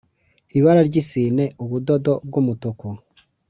Ibara 0.57 0.81
ry 0.89 0.95
isine 1.01 1.43
ubudodo 1.63 2.13
bw 2.27 2.33
umutuku 2.41 2.87